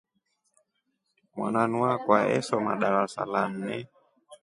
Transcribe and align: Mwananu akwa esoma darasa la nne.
Mwananu 1.35 1.77
akwa 1.93 2.19
esoma 2.37 2.71
darasa 2.81 3.21
la 3.33 3.43
nne. 3.51 3.77